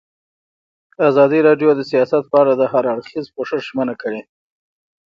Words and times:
ازادي 1.09 1.39
راډیو 1.47 1.69
د 1.75 1.81
سیاست 1.91 2.23
په 2.31 2.37
اړه 2.41 2.53
د 2.57 2.63
هر 2.71 2.83
اړخیز 2.93 3.25
پوښښ 3.35 3.51
ژمنه 3.69 3.95
کړې. 4.01 4.21